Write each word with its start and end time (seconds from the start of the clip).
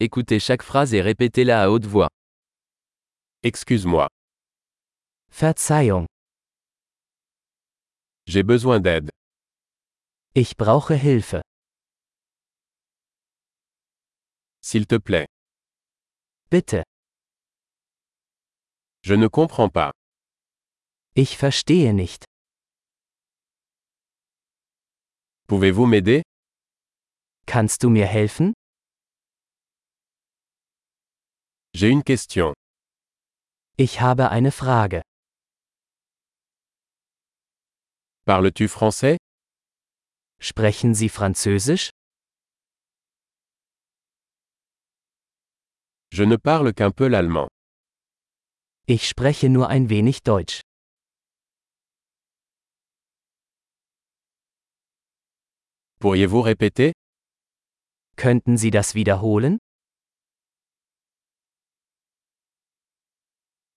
Écoutez 0.00 0.40
chaque 0.40 0.62
phrase 0.62 0.94
et 0.94 1.02
répétez-la 1.02 1.62
à 1.64 1.68
haute 1.68 1.84
voix. 1.84 2.08
Excuse-moi, 3.42 4.08
Verzeihung, 5.30 6.06
j'ai 8.26 8.42
besoin 8.42 8.80
d'aide. 8.80 9.10
ich 10.34 10.56
brauche 10.56 10.90
Hilfe. 10.90 11.36
S'il 14.62 14.86
te 14.86 14.96
plaît. 14.98 15.26
Bitte, 16.50 16.82
Je 19.02 19.14
ne 19.14 19.28
comprends 19.28 19.68
pas. 19.70 19.92
ich 21.14 21.36
verstehe 21.36 21.92
nicht. 21.92 22.24
Pouvez-vous 25.48 25.86
m'aider? 25.86 26.22
Kannst 27.46 27.82
du 27.82 27.90
mir 27.90 28.06
helfen? 28.06 28.52
J'ai 31.72 31.88
une 31.88 32.02
question. 32.02 32.52
Ich 33.78 34.00
habe 34.00 34.28
eine 34.30 34.50
Frage. 34.50 35.02
Parles-tu 38.26 38.68
français 38.68 39.16
Sprechen 40.40 40.94
Sie 40.94 41.08
Französisch? 41.08 41.90
Je 46.12 46.24
ne 46.24 46.36
parle 46.36 46.72
qu'un 46.74 46.90
peu 46.90 47.06
l'allemand. 47.08 47.48
Ich 48.86 49.08
spreche 49.08 49.48
nur 49.48 49.68
ein 49.68 49.88
wenig 49.88 50.22
Deutsch. 50.24 50.60
Pourriez-vous 56.00 56.42
répéter 56.42 56.92
Könnten 58.16 58.56
Sie 58.56 58.70
das 58.70 58.94
wiederholen? 58.94 59.58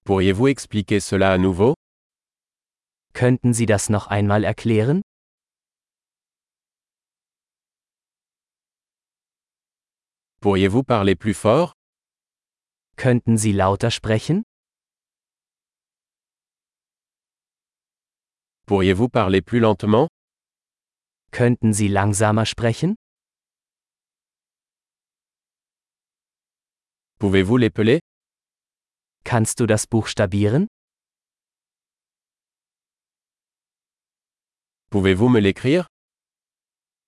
Pourriez-vous 0.05 0.47
expliquer 0.49 0.99
cela 0.99 1.31
à 1.31 1.37
nouveau? 1.37 1.75
Könnten 3.13 3.53
Sie 3.53 3.65
das 3.65 3.89
noch 3.89 4.07
einmal 4.07 4.43
erklären? 4.43 5.01
Pourriez-vous 10.41 10.83
parler 10.83 11.15
plus 11.15 11.33
fort? 11.33 11.71
Könnten 12.97 13.37
Sie 13.37 13.53
lauter 13.53 13.91
sprechen? 13.91 14.43
Pourriez-vous 18.65 19.07
parler 19.07 19.41
plus 19.41 19.61
lentement? 19.61 20.09
Könnten 21.31 21.71
Sie 21.71 21.87
langsamer 21.87 22.45
sprechen? 22.45 22.95
Pouvez-vous 27.19 27.55
l'épeler? 27.57 28.02
Kannst 29.25 29.59
du 29.59 29.65
das 29.65 29.87
buchstabieren? 29.87 30.67
Pouvez-vous 34.91 35.29
me 35.29 35.39
l'écrire 35.39 35.87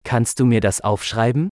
Kannst 0.04 0.40
du 0.40 0.46
mir 0.46 0.62
das 0.62 0.82
aufschreiben? 0.82 1.50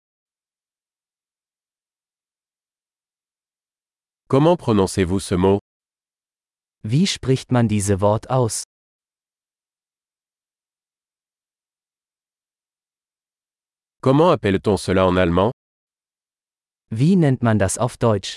Comment 4.29 4.57
prononcez-vous 4.57 5.21
ce 5.21 5.35
mot 5.37 5.61
Wie 6.83 7.07
spricht 7.07 7.53
man 7.53 7.69
diese 7.69 8.01
Wort 8.01 8.29
aus? 8.31 8.65
Comment 14.03 14.31
appelle-t-on 14.33 14.77
cela 14.79 15.07
en 15.07 15.17
allemand 15.17 15.53
Wie 16.91 17.17
nennt 17.17 17.43
man 17.43 17.59
das 17.59 17.79
auf 17.79 17.97
Deutsch? 17.97 18.37